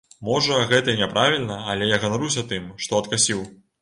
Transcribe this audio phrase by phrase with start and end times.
[0.27, 3.45] Можа, гэта і няправільна, але я ганаруся тым, што адкасіў.